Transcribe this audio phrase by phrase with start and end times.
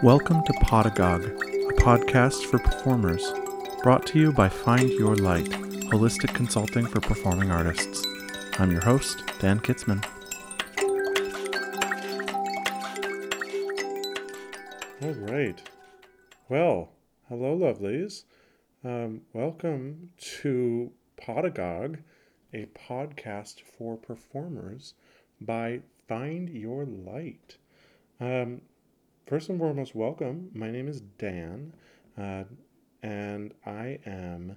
[0.00, 3.32] Welcome to Podagogue, a podcast for performers,
[3.82, 5.48] brought to you by Find Your Light,
[5.90, 8.06] holistic consulting for performing artists.
[8.60, 10.04] I'm your host, Dan Kitzman.
[15.02, 15.60] All right.
[16.48, 16.90] Well,
[17.28, 18.22] hello, lovelies.
[18.84, 21.98] Um, welcome to Podagogue,
[22.54, 24.94] a podcast for performers
[25.40, 27.56] by Find Your Light.
[28.20, 28.60] Um,
[29.28, 30.48] first and foremost, welcome.
[30.54, 31.74] My name is Dan,
[32.16, 32.44] uh,
[33.02, 34.56] and I am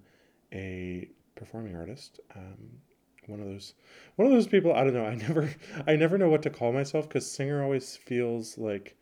[0.54, 2.22] a performing artist.
[2.38, 2.80] Um,
[3.28, 3.74] one of those,
[4.16, 4.74] one of those people.
[4.74, 5.06] I don't know.
[5.06, 5.54] I never,
[5.88, 8.96] I never know what to call myself because singer always feels like.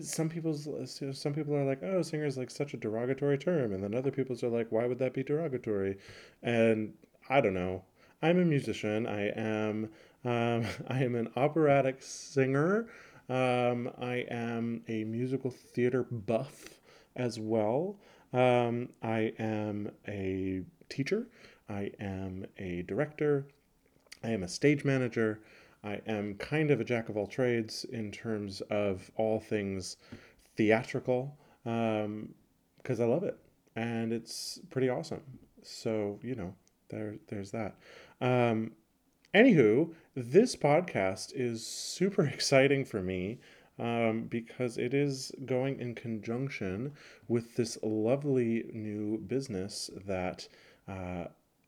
[0.00, 0.68] Some people's
[1.12, 4.12] some people are like, oh, singer is like such a derogatory term, and then other
[4.12, 5.96] people's are like, why would that be derogatory?
[6.42, 6.92] And
[7.28, 7.82] I don't know.
[8.22, 9.08] I'm a musician.
[9.08, 9.88] I am
[10.24, 12.88] um, I am an operatic singer.
[13.28, 16.80] Um, I am a musical theater buff
[17.16, 17.98] as well.
[18.32, 21.26] Um, I am a teacher.
[21.68, 23.48] I am a director.
[24.22, 25.40] I am a stage manager.
[25.82, 29.96] I am kind of a jack of all trades in terms of all things
[30.56, 32.34] theatrical because um,
[32.88, 33.38] I love it
[33.76, 35.22] and it's pretty awesome.
[35.62, 36.54] So, you know,
[36.88, 37.76] there, there's that.
[38.20, 38.72] Um,
[39.34, 43.38] Anywho, this podcast is super exciting for me
[43.78, 46.92] um, because it is going in conjunction
[47.28, 50.48] with this lovely new business that
[50.88, 51.24] uh,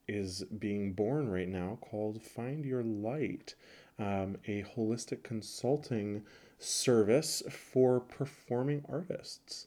[0.06, 3.54] is being born right now called Find Your Light,
[3.98, 6.22] um, a holistic consulting
[6.58, 9.66] service for performing artists.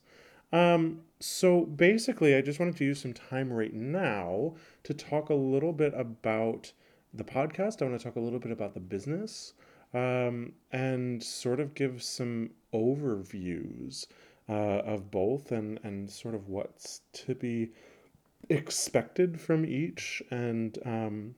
[0.51, 5.35] Um, so basically, I just wanted to use some time right now to talk a
[5.35, 6.73] little bit about
[7.13, 9.53] the podcast, I want to talk a little bit about the business
[9.93, 14.07] um, and sort of give some overviews
[14.49, 17.71] uh, of both and, and sort of what's to be
[18.49, 21.35] expected from each and um,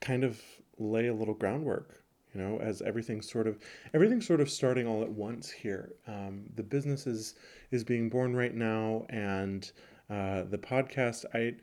[0.00, 0.40] kind of
[0.78, 2.00] lay a little groundwork
[2.34, 3.58] you know as everything's sort of
[3.92, 5.92] everything's sort of starting all at once here.
[6.06, 7.34] Um, the business is
[7.70, 9.70] is being born right now and
[10.08, 11.54] uh, the podcast i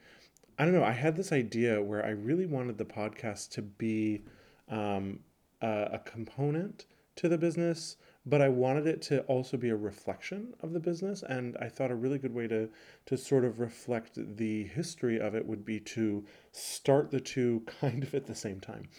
[0.58, 0.84] I don't know.
[0.84, 4.24] I had this idea where I really wanted the podcast to be
[4.70, 5.20] um,
[5.62, 6.86] a, a, component
[7.16, 11.24] to the business, but I wanted it to also be a reflection of the business.
[11.24, 12.70] And I thought a really good way to
[13.06, 18.04] to sort of reflect the history of it would be to start the two kind
[18.04, 18.90] of at the same time.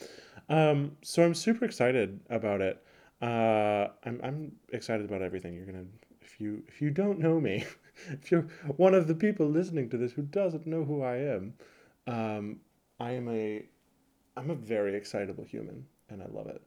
[0.49, 2.83] Um, so I'm super excited about it.
[3.21, 5.55] Uh, I'm I'm excited about everything.
[5.55, 5.87] You're gonna
[6.23, 7.65] if you if you don't know me.
[8.11, 11.55] if you're one of the people listening to this who doesn't know who I am,
[12.07, 12.61] um,
[13.01, 13.65] I am a
[14.37, 16.63] I'm a very excitable human and I love it.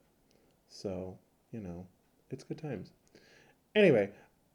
[0.67, 1.17] So,
[1.51, 1.85] you know,
[2.29, 2.91] it's good times.
[3.75, 4.09] Anyway,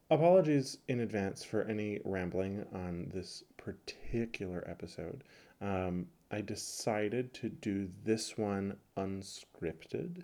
[0.09, 5.23] apologies in advance for any rambling on this particular episode.
[5.61, 10.23] Um, I decided to do this one unscripted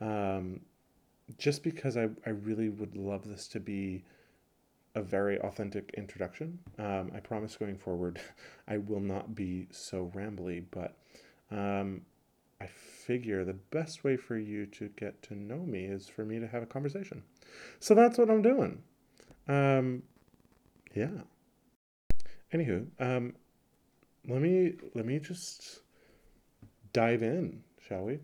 [0.00, 0.60] um,
[1.38, 4.04] just because I, I really would love this to be
[4.94, 6.58] a very authentic introduction.
[6.78, 8.20] Um, I promise going forward,
[8.68, 10.96] I will not be so rambly, but
[11.50, 12.02] um,
[12.60, 16.38] I figure the best way for you to get to know me is for me
[16.38, 17.22] to have a conversation.
[17.80, 18.82] So that's what I'm doing.
[19.48, 20.02] Um,
[20.94, 21.08] yeah.
[22.52, 23.34] Anywho, um,
[24.28, 25.80] let me let me just
[26.92, 28.20] dive in, shall we?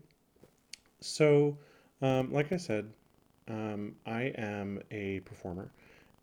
[1.01, 1.57] So,
[2.01, 2.93] um, like I said,
[3.47, 5.71] um, I am a performer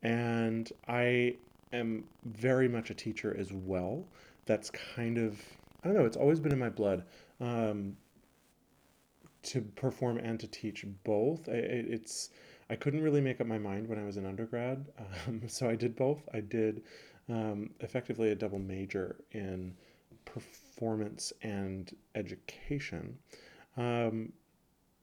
[0.03, 1.37] and I
[1.73, 4.05] am very much a teacher as well.
[4.47, 5.41] That's kind of
[5.83, 6.07] I don't know.
[6.07, 7.05] It's always been in my blood
[7.41, 7.97] um,
[9.45, 11.49] to perform and to teach both.
[11.49, 12.31] I, it's
[12.71, 14.87] I couldn't really make up my mind when I was an undergrad,
[15.27, 16.29] um, so I did both.
[16.35, 16.83] I did
[17.29, 19.75] um, effectively a double major in
[20.25, 23.17] performance and education,
[23.77, 24.33] um,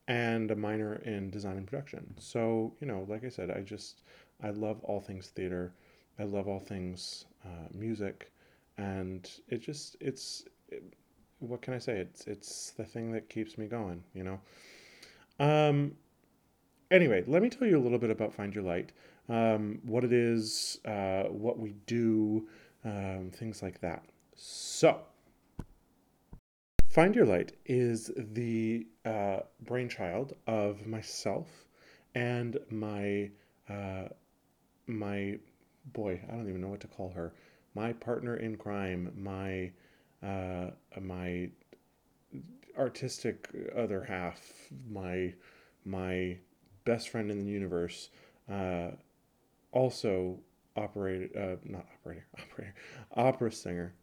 [0.07, 2.13] and a minor in design and production.
[2.19, 4.01] So you know, like I said, I just
[4.45, 5.73] I love all things theater.
[6.19, 8.31] I love all things uh, music,
[8.77, 10.83] and it just it's it,
[11.39, 11.97] what can I say?
[11.97, 14.03] It's it's the thing that keeps me going.
[14.13, 14.39] You know.
[15.39, 15.93] Um.
[16.91, 18.91] Anyway, let me tell you a little bit about Find Your Light.
[19.27, 22.47] Um, what it is, uh, what we do,
[22.85, 24.05] um, things like that.
[24.35, 24.99] So.
[26.89, 31.47] Find Your Light is the uh, brainchild of myself
[32.13, 33.31] and my
[33.67, 34.07] uh,
[34.87, 35.37] my
[35.93, 37.33] boy, I don't even know what to call her.
[37.73, 39.71] My partner in crime, my
[40.23, 40.71] uh,
[41.01, 41.49] my
[42.77, 44.39] artistic other half,
[44.89, 45.33] my
[45.85, 46.37] my
[46.85, 48.09] best friend in the universe,
[48.51, 48.91] uh,
[49.71, 50.39] also
[50.75, 52.75] operator, uh, not operator, operator,
[53.15, 53.93] opera singer,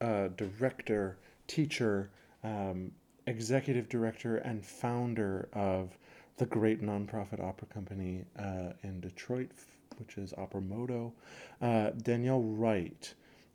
[0.00, 2.10] uh, director, teacher,
[2.44, 2.90] um,
[3.26, 5.96] executive director, and founder of
[6.40, 9.50] the great nonprofit opera company uh, in Detroit,
[9.98, 11.12] which is Opera Modo,
[11.60, 13.12] uh, Danielle Wright,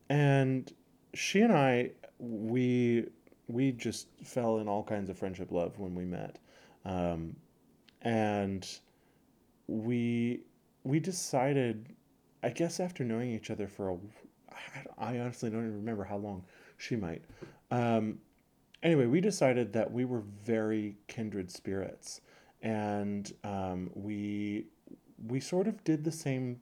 [0.09, 0.71] and
[1.15, 1.89] she and I,
[2.19, 3.07] we
[3.47, 6.37] we just fell in all kinds of friendship love when we met,
[6.85, 7.35] um,
[8.03, 8.67] and
[9.65, 10.41] we
[10.83, 11.87] we decided,
[12.43, 13.97] I guess after knowing each other for a,
[14.99, 16.43] I honestly don't even remember how long.
[16.77, 17.23] She might.
[17.71, 18.19] Um,
[18.83, 22.21] anyway, we decided that we were very kindred spirits,
[22.65, 24.65] and um, we
[25.27, 26.59] we sort of did the same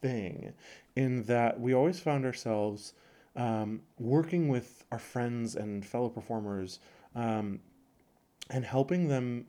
[0.00, 0.54] thing,
[0.96, 2.94] in that we always found ourselves
[3.36, 6.78] um, working with our friends and fellow performers,
[7.16, 7.58] um,
[8.48, 9.46] and helping them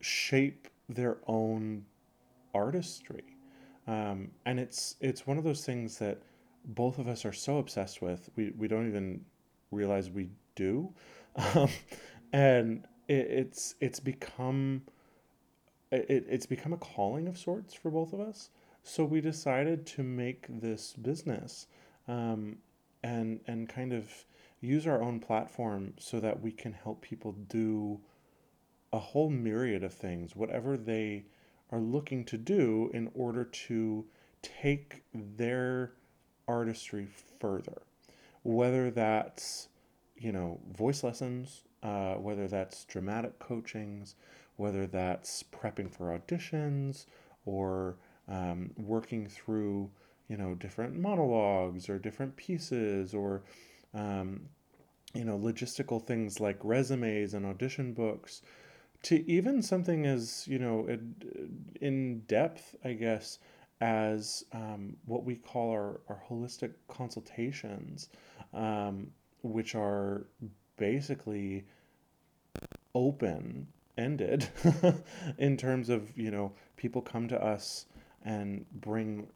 [0.00, 1.86] shape their own
[2.54, 3.24] artistry.
[3.86, 6.18] Um, and it's it's one of those things that
[6.66, 9.24] both of us are so obsessed with we, we don't even
[9.70, 10.92] realize we do
[11.54, 11.70] um,
[12.34, 14.82] and it, it's it's become
[15.90, 18.50] it, it's become a calling of sorts for both of us
[18.82, 21.66] so we decided to make this business
[22.08, 22.56] um,
[23.02, 24.24] and and kind of
[24.60, 28.00] use our own platform so that we can help people do
[28.92, 31.24] a whole myriad of things whatever they
[31.72, 34.04] are looking to do in order to
[34.42, 35.92] take their
[36.48, 37.06] artistry
[37.38, 37.82] further.
[38.42, 39.68] Whether that's,
[40.16, 44.14] you know, voice lessons, uh, whether that's dramatic coachings,
[44.56, 47.06] whether that's prepping for auditions
[47.44, 47.96] or
[48.28, 49.90] um, working through,
[50.28, 53.42] you know, different monologues or different pieces or,
[53.94, 54.40] um,
[55.14, 58.42] you know, logistical things like resumes and audition books
[59.02, 60.86] to even something as you know
[61.80, 63.38] in depth i guess
[63.80, 68.10] as um, what we call our, our holistic consultations
[68.52, 69.06] um,
[69.42, 70.26] which are
[70.80, 71.64] basically
[72.94, 73.66] open
[73.98, 74.48] ended
[75.38, 77.84] in terms of you know people come to us
[78.24, 79.28] and bring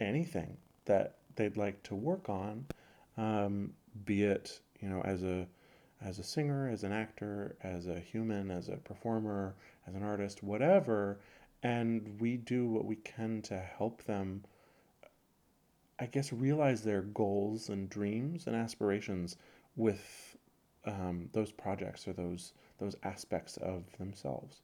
[0.00, 2.64] anything that they'd like to work on
[3.18, 3.70] um,
[4.06, 5.46] be it you know as a
[6.04, 9.54] as a singer, as an actor, as a human, as a performer,
[9.86, 11.18] as an artist, whatever,
[11.62, 14.42] and we do what we can to help them,
[15.98, 19.36] I guess, realize their goals and dreams and aspirations
[19.76, 20.31] with
[20.84, 24.62] um, those projects or those those aspects of themselves.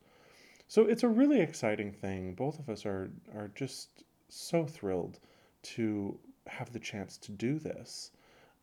[0.67, 2.35] So it's a really exciting thing.
[2.35, 5.19] Both of us are are just so thrilled
[5.62, 8.11] to have the chance to do this,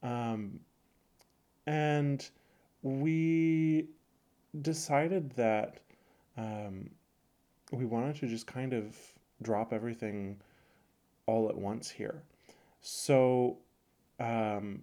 [0.04, 0.60] um,
[1.66, 2.28] and
[2.82, 3.88] we
[4.62, 5.80] decided that
[6.38, 6.90] um,
[7.72, 8.96] we wanted to just kind of
[9.42, 10.40] drop everything
[11.26, 12.22] all at once here.
[12.82, 13.58] So
[14.20, 14.82] um,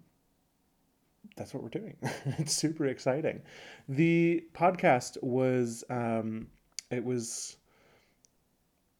[1.35, 1.95] that's what we're doing.
[2.37, 3.41] it's super exciting.
[3.89, 6.47] The podcast was um,
[6.91, 7.57] it was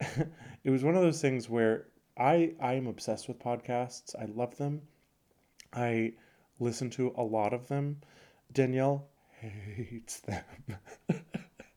[0.00, 1.86] it was one of those things where
[2.18, 4.14] I I am obsessed with podcasts.
[4.20, 4.82] I love them.
[5.72, 6.12] I
[6.60, 8.00] listen to a lot of them.
[8.52, 9.08] Danielle
[9.40, 10.44] hates them.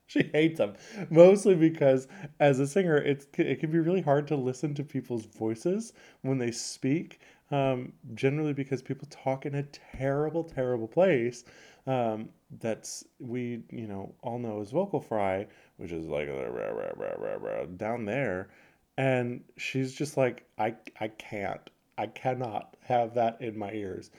[0.07, 0.73] she hates them
[1.09, 2.07] mostly because
[2.39, 6.37] as a singer it's it can be really hard to listen to people's voices when
[6.37, 7.19] they speak
[7.51, 11.43] um, generally because people talk in a terrible terrible place
[11.85, 15.45] um, that's we you know all know as vocal fry
[15.77, 18.49] which is like rah, rah, rah, down there
[18.97, 24.09] and she's just like i i can't i cannot have that in my ears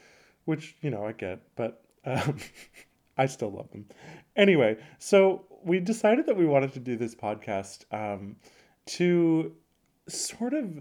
[0.45, 2.37] which you know i get but um,
[3.19, 3.87] I still love them.
[4.37, 8.37] Anyway, so we decided that we wanted to do this podcast um,
[8.87, 9.53] to
[10.09, 10.81] sort of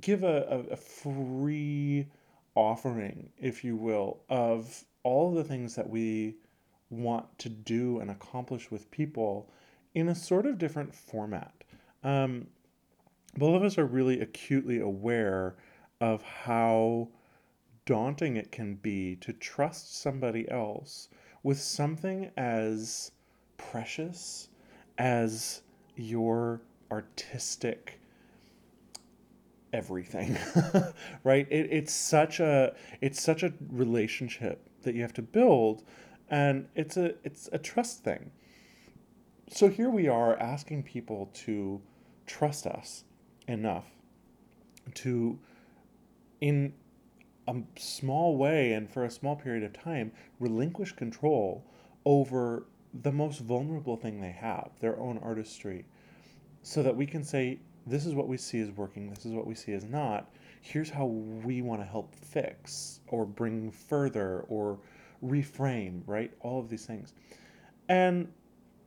[0.00, 2.06] give a, a, a free
[2.54, 6.36] offering, if you will, of all the things that we
[6.90, 9.50] want to do and accomplish with people
[9.94, 11.52] in a sort of different format.
[12.02, 12.46] Um,
[13.36, 15.56] both of us are really acutely aware
[16.00, 17.08] of how
[17.86, 21.08] daunting it can be to trust somebody else
[21.42, 23.12] with something as
[23.56, 24.48] precious
[24.98, 25.62] as
[25.96, 26.60] your
[26.90, 28.00] artistic
[29.74, 30.36] everything
[31.24, 35.82] right it, it's such a it's such a relationship that you have to build
[36.30, 38.30] and it's a it's a trust thing
[39.50, 41.80] so here we are asking people to
[42.26, 43.04] trust us
[43.48, 43.86] enough
[44.94, 45.38] to
[46.40, 46.72] in
[47.48, 51.66] a small way and for a small period of time relinquish control
[52.04, 52.66] over
[53.02, 55.84] the most vulnerable thing they have, their own artistry.
[56.62, 59.46] so that we can say, this is what we see is working, this is what
[59.46, 60.30] we see is not.
[60.60, 64.78] Here's how we want to help fix or bring further or
[65.22, 66.32] reframe, right?
[66.40, 67.12] All of these things.
[67.88, 68.28] And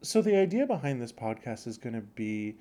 [0.01, 2.55] so the idea behind this podcast is going to be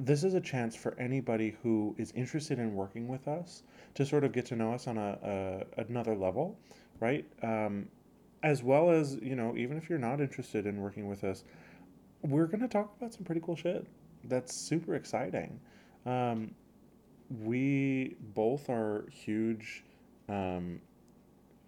[0.00, 3.64] this is a chance for anybody who is interested in working with us
[3.94, 6.56] to sort of get to know us on a, a another level,
[7.00, 7.24] right?
[7.42, 7.88] Um,
[8.42, 11.42] as well as you know, even if you're not interested in working with us,
[12.22, 13.86] we're going to talk about some pretty cool shit.
[14.28, 15.60] That's super exciting.
[16.06, 16.54] Um,
[17.30, 19.84] we both are huge
[20.28, 20.80] um,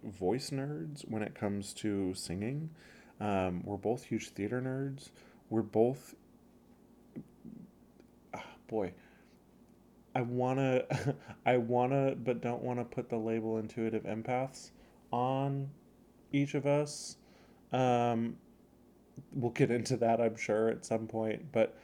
[0.03, 2.69] voice nerds when it comes to singing.
[3.19, 5.09] Um, we're both huge theater nerds.
[5.49, 6.15] We're both,
[8.33, 8.93] ah, boy,
[10.15, 10.83] I wanna,
[11.45, 14.71] I wanna, but don't wanna put the label intuitive empaths
[15.11, 15.69] on
[16.31, 17.17] each of us.
[17.71, 18.37] Um,
[19.33, 21.51] we'll get into that, I'm sure, at some point.
[21.51, 21.77] But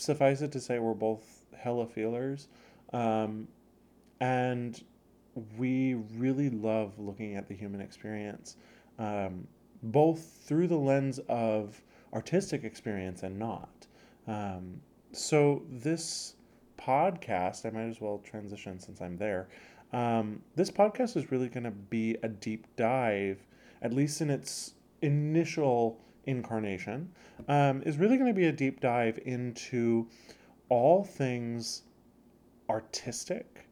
[0.00, 2.48] suffice it to say, we're both hella feelers.
[2.92, 3.48] Um,
[4.20, 4.82] and
[5.56, 8.56] we really love looking at the human experience,
[8.98, 9.46] um,
[9.82, 11.80] both through the lens of
[12.12, 13.86] artistic experience and not.
[14.26, 14.80] Um,
[15.12, 16.34] so, this
[16.78, 19.48] podcast, I might as well transition since I'm there.
[19.92, 23.44] Um, this podcast is really going to be a deep dive,
[23.82, 27.10] at least in its initial incarnation,
[27.48, 30.06] um, is really going to be a deep dive into
[30.68, 31.82] all things
[32.68, 33.66] artistic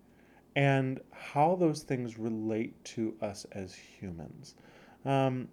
[0.57, 4.55] and how those things relate to us as humans.
[5.05, 5.49] Um,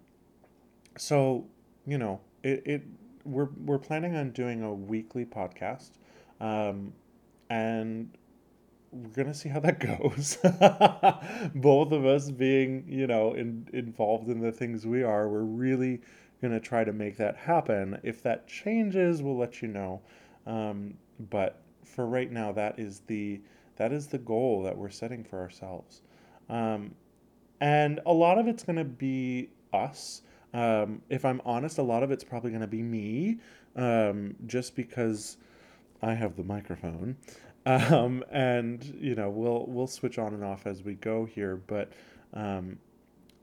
[0.98, 1.46] so,
[1.86, 2.82] you know, it, it
[3.24, 5.90] we're, we're planning on doing a weekly podcast.
[6.40, 6.92] Um,
[7.50, 8.10] and
[8.90, 10.38] we're gonna see how that goes.
[11.54, 16.00] Both of us being, you know, in, involved in the things we are, we're really
[16.40, 17.98] gonna try to make that happen.
[18.02, 20.02] If that changes, we'll let you know.
[20.46, 20.94] Um,
[21.30, 23.40] but for right now, that is the
[23.76, 26.02] that is the goal that we're setting for ourselves.
[26.48, 26.94] Um,
[27.60, 30.22] and a lot of it's gonna be us.
[30.54, 33.38] Um, if I'm honest, a lot of it's probably gonna be me,
[33.74, 35.36] um, just because
[36.02, 37.16] I have the microphone.
[37.66, 41.92] Um, and you know we'll we'll switch on and off as we go here, but
[42.32, 42.78] um,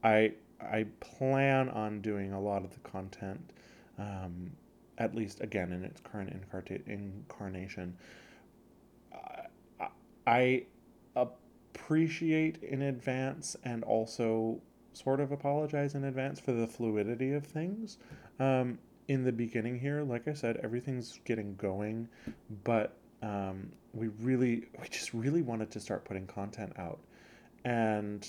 [0.01, 3.51] I I plan on doing a lot of the content,
[3.97, 4.51] um,
[4.97, 6.31] at least again in its current
[6.87, 7.97] incarnation.
[9.13, 9.45] I,
[10.25, 10.65] I
[11.15, 14.61] appreciate in advance and also
[14.93, 17.97] sort of apologize in advance for the fluidity of things.
[18.39, 22.07] Um, in the beginning here, like I said, everything's getting going,
[22.63, 26.99] but um, we really, we just really wanted to start putting content out
[27.65, 28.27] and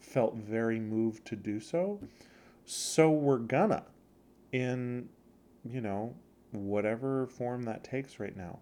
[0.00, 2.00] felt very moved to do so.
[2.64, 3.84] So we're gonna,
[4.52, 5.08] in,
[5.64, 6.14] you know,
[6.52, 8.58] whatever form that takes right now.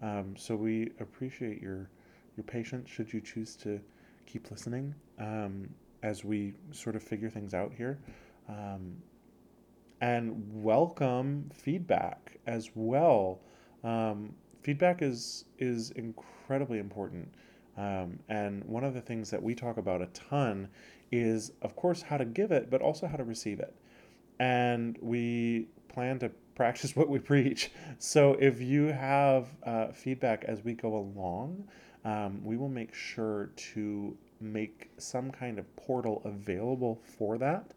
[0.00, 1.88] Um, so we appreciate your
[2.36, 3.78] your patience should you choose to
[4.26, 5.68] keep listening um,
[6.02, 7.98] as we sort of figure things out here.
[8.48, 8.96] Um,
[10.00, 13.40] and welcome feedback as well.
[13.84, 17.32] Um, feedback is is incredibly important.
[17.76, 20.68] Um, and one of the things that we talk about a ton
[21.10, 23.74] is, of course, how to give it, but also how to receive it.
[24.38, 27.70] And we plan to practice what we preach.
[27.98, 31.64] So if you have uh, feedback as we go along,
[32.04, 37.72] um, we will make sure to make some kind of portal available for that.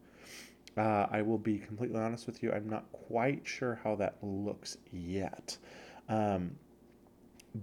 [0.78, 4.78] Uh, I will be completely honest with you, I'm not quite sure how that looks
[4.92, 5.58] yet.
[6.10, 6.52] Um,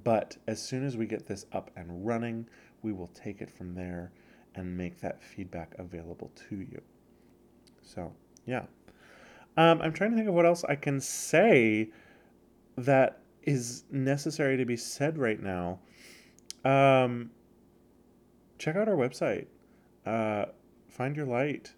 [0.05, 2.49] but as soon as we get this up and running,
[2.83, 4.13] we will take it from there
[4.55, 6.81] and make that feedback available to you.
[7.83, 8.13] So,
[8.47, 8.65] yeah.
[9.57, 11.91] Um, I'm trying to think of what else I can say
[12.77, 15.81] that is necessary to be said right now.
[16.65, 17.31] Um,
[18.59, 19.47] check out our website.
[20.07, 20.47] Uh,
[20.89, 21.75] Find Your Light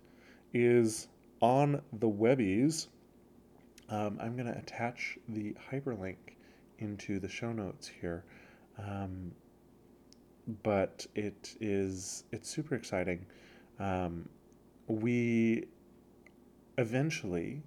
[0.53, 1.09] is
[1.41, 2.89] on the webbies.
[3.89, 6.17] Um, I'm going to attach the hyperlink
[6.85, 8.25] into the show notes here.
[8.79, 9.33] Um,
[10.63, 13.27] but it is it's super exciting.
[13.79, 14.29] Um,
[14.87, 15.65] we
[16.79, 17.63] eventually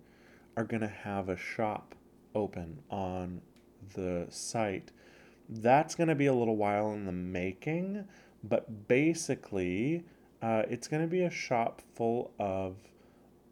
[0.56, 1.96] are going to have a shop
[2.36, 3.42] open on
[3.96, 4.92] the site.
[5.50, 8.06] That's going to be a little while in the making,
[8.44, 10.04] but basically,
[10.42, 12.76] uh, it's going to be a shop full of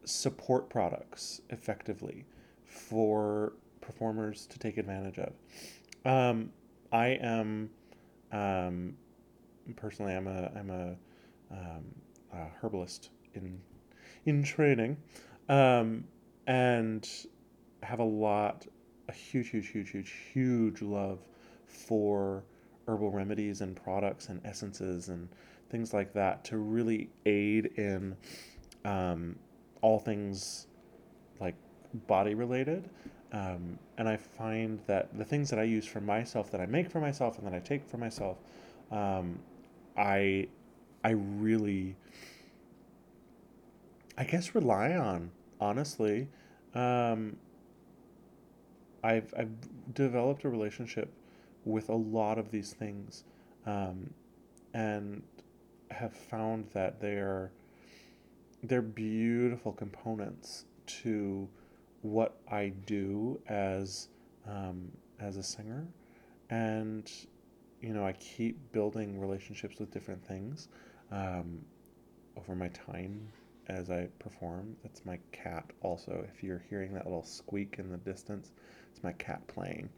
[0.04, 2.26] support products effectively
[2.64, 3.54] for
[3.86, 5.34] performers to take advantage of.
[6.06, 6.52] Um,
[6.92, 7.70] I am
[8.32, 8.96] um,
[9.76, 10.96] personally I'm a I'm a,
[11.52, 11.86] um,
[12.34, 13.60] a herbalist in
[14.26, 14.98] in training,
[15.50, 16.04] um,
[16.48, 17.08] and
[17.84, 18.66] have a lot
[19.08, 21.20] a huge, huge, huge, huge, huge love
[21.68, 22.44] for
[22.88, 25.28] herbal remedies and products and essences and
[25.70, 28.16] things like that to really aid in
[28.84, 29.36] um,
[29.82, 30.68] all things
[31.40, 31.56] like
[32.08, 32.90] body related.
[33.36, 36.90] Um, and I find that the things that I use for myself, that I make
[36.90, 38.38] for myself, and that I take for myself,
[38.92, 39.40] um,
[39.98, 40.48] I
[41.04, 41.98] I really,
[44.18, 46.30] I guess, rely on honestly.
[46.74, 47.36] Um,
[49.04, 49.52] I've I've
[49.94, 51.12] developed a relationship
[51.66, 53.26] with a lot of these things,
[53.66, 54.14] um,
[54.74, 55.24] and
[55.92, 57.52] have found that they're
[58.64, 61.50] they're beautiful components to
[62.06, 64.10] what I do as
[64.48, 65.88] um, as a singer,
[66.50, 67.12] and
[67.82, 70.68] you know I keep building relationships with different things
[71.12, 71.60] um,
[72.38, 73.28] over my time
[73.68, 74.76] as I perform.
[74.84, 75.66] That's my cat.
[75.82, 78.52] Also, if you're hearing that little squeak in the distance,
[78.92, 79.90] it's my cat playing.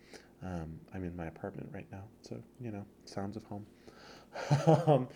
[0.43, 3.65] Um, I'm in my apartment right now, so you know, sounds of home.
[4.87, 5.07] um,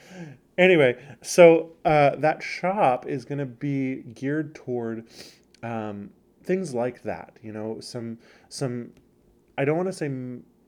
[0.57, 5.05] anyway, so uh, that shop is going to be geared toward
[5.63, 6.09] um,
[6.43, 7.37] things like that.
[7.41, 8.17] You know, some
[8.49, 8.91] some.
[9.57, 10.09] I don't want to say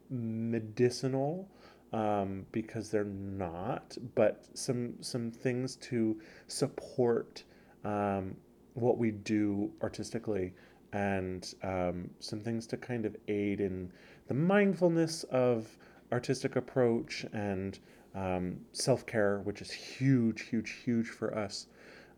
[0.10, 1.50] medicinal
[1.94, 7.44] um, because they're not, but some some things to support
[7.84, 8.36] um,
[8.74, 10.54] what we do artistically,
[10.92, 13.92] and um, some things to kind of aid in
[14.28, 15.78] the mindfulness of
[16.12, 17.80] artistic approach and
[18.16, 21.68] um, self care, which is huge, huge, huge for us.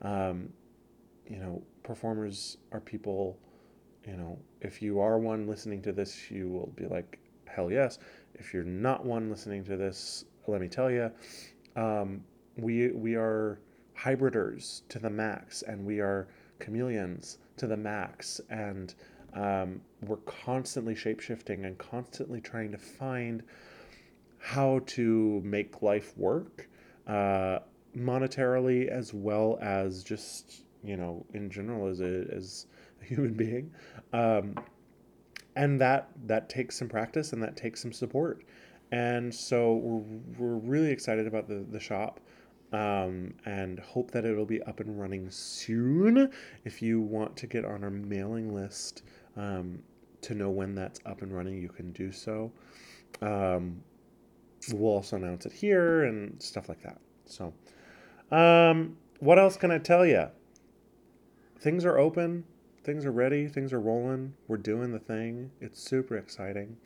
[0.02, 0.50] Um,
[1.28, 3.38] you know, performers are people.
[4.08, 8.00] You know, if you are one listening to this, you will be like, hell yes.
[8.36, 11.12] If you're not one listening to this, let me tell you,
[11.76, 12.24] um,
[12.58, 13.60] we we are
[13.98, 16.28] hybriders to the max, and we are
[16.60, 18.94] chameleons to the max, and
[19.34, 23.44] um, we're constantly shapeshifting and constantly trying to find
[24.40, 26.70] how to make life work
[27.08, 27.60] uh,
[27.98, 32.68] monetarily as well as just you know in general as a as
[33.08, 33.72] human being.
[34.14, 34.56] Um,
[35.56, 38.44] and that that takes some practice and that takes some support.
[38.92, 42.20] And so we're, we're really excited about the, the shop
[42.72, 46.32] um, and hope that it'll be up and running soon.
[46.66, 49.04] If you want to get on our mailing list
[49.38, 49.80] um,
[50.22, 52.52] to know when that's up and running you can do so.
[53.22, 53.82] Um,
[54.74, 57.00] we'll also announce it here and stuff like that.
[57.26, 57.54] So
[58.32, 60.28] um, what else can i tell you
[61.60, 62.44] things are open
[62.86, 64.34] things are ready, things are rolling.
[64.48, 65.52] We're doing the thing.
[65.60, 66.78] It's super exciting.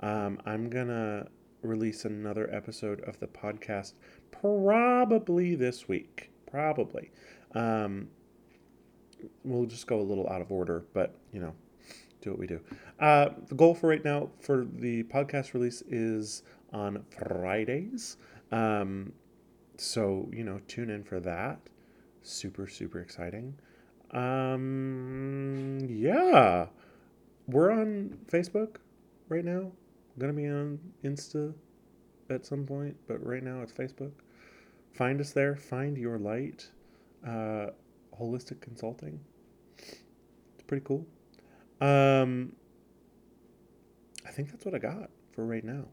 [0.00, 1.28] Um, I'm gonna
[1.62, 3.92] release another episode of the podcast
[4.32, 6.30] probably this week.
[6.50, 7.12] Probably.
[7.54, 8.08] Um,
[9.44, 11.54] we'll just go a little out of order, but you know,
[12.20, 12.60] do what we do.
[12.98, 18.16] Uh, the goal for right now for the podcast release is on Fridays.
[18.50, 19.12] Um,
[19.76, 21.60] so you know, tune in for that.
[22.22, 23.54] Super super exciting.
[24.10, 26.66] Um, yeah,
[27.46, 28.76] we're on Facebook
[29.28, 29.60] right now.
[29.60, 31.52] I'm gonna be on Insta
[32.30, 34.12] at some point, but right now it's Facebook.
[34.92, 35.56] Find us there.
[35.56, 36.68] Find your light.
[37.26, 37.70] Uh,
[38.18, 39.20] holistic consulting.
[39.78, 41.06] It's pretty cool.
[41.80, 42.52] Um,
[44.26, 45.86] I think that's what I got for right now.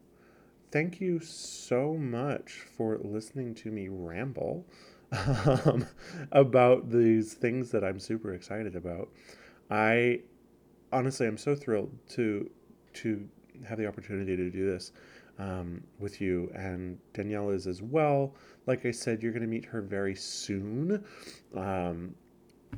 [0.70, 4.64] Thank you so much for listening to me ramble
[5.66, 5.86] um,
[6.32, 9.10] about these things that I'm super excited about.
[9.70, 10.20] I
[10.92, 12.50] honestly, I'm so thrilled to
[12.94, 13.28] to
[13.66, 14.92] have the opportunity to do this
[15.38, 18.34] um, with you, and Danielle is as well.
[18.66, 21.04] Like I said, you're going to meet her very soon,
[21.56, 22.14] um,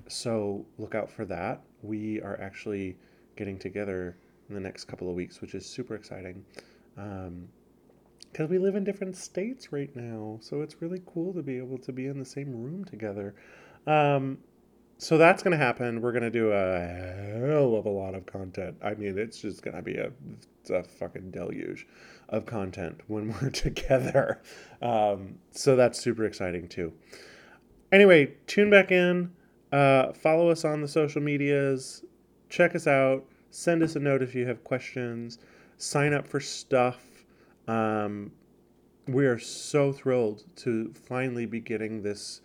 [0.08, 1.62] so look out for that.
[1.82, 2.96] We are actually
[3.36, 4.16] getting together
[4.48, 6.44] in the next couple of weeks, which is super exciting.
[6.96, 7.48] Um,
[8.34, 10.38] because we live in different states right now.
[10.42, 13.36] So it's really cool to be able to be in the same room together.
[13.86, 14.38] Um,
[14.98, 16.00] so that's going to happen.
[16.00, 16.80] We're going to do a
[17.46, 18.76] hell of a lot of content.
[18.82, 20.10] I mean, it's just going to be a,
[20.68, 21.86] a fucking deluge
[22.28, 24.42] of content when we're together.
[24.82, 26.92] Um, so that's super exciting too.
[27.92, 29.30] Anyway, tune back in.
[29.70, 32.04] Uh, follow us on the social medias.
[32.48, 33.24] Check us out.
[33.52, 35.38] Send us a note if you have questions.
[35.76, 37.13] Sign up for stuff
[37.68, 38.32] um,
[39.06, 42.40] we are so thrilled to finally be getting this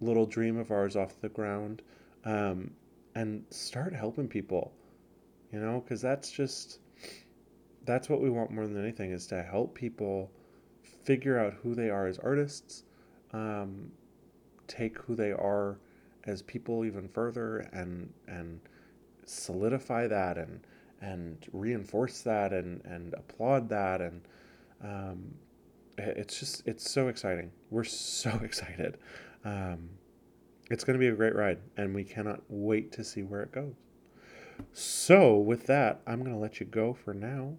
[0.00, 1.82] little dream of ours off the ground
[2.24, 2.70] um,
[3.14, 4.72] and start helping people,
[5.52, 6.80] you know, because that's just
[7.86, 10.30] that's what we want more than anything is to help people
[11.04, 12.84] figure out who they are as artists,
[13.32, 13.90] um,
[14.66, 15.78] take who they are
[16.24, 18.60] as people even further, and and
[19.26, 20.60] solidify that and
[21.00, 24.22] and reinforce that and and applaud that and
[24.84, 25.34] um,
[25.98, 27.50] it's just it's so exciting.
[27.70, 28.98] We're so excited.
[29.44, 29.88] Um,
[30.70, 33.52] it's going to be a great ride, and we cannot wait to see where it
[33.52, 33.74] goes.
[34.72, 37.54] So, with that, I'm going to let you go for now,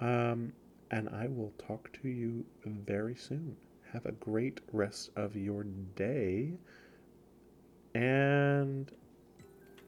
[0.00, 0.52] um,
[0.90, 3.56] and I will talk to you very soon.
[3.92, 5.64] Have a great rest of your
[5.94, 6.52] day,
[7.94, 8.90] and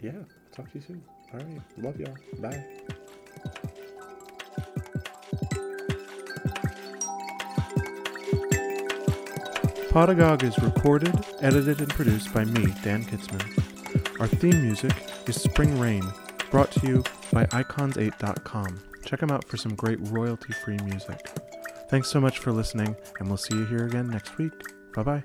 [0.01, 0.13] yeah,
[0.55, 1.05] talk to you soon.
[1.33, 2.17] All right, love y'all.
[2.41, 2.65] Bye.
[9.93, 14.19] Podagogue is recorded, edited, and produced by me, Dan Kitzman.
[14.19, 14.95] Our theme music
[15.27, 16.03] is Spring Rain,
[16.51, 18.81] brought to you by icons8.com.
[19.05, 21.29] Check them out for some great royalty free music.
[21.91, 24.53] Thanks so much for listening, and we'll see you here again next week.
[24.95, 25.25] Bye bye.